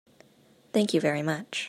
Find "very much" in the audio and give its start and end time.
1.01-1.59